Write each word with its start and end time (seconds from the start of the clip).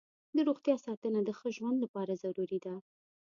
د 0.35 0.37
روغتیا 0.47 0.75
ساتنه 0.85 1.19
د 1.23 1.29
ښه 1.37 1.49
ژوند 1.57 1.77
لپاره 1.83 2.19
ضروري 2.23 2.59
ده. 2.65 2.75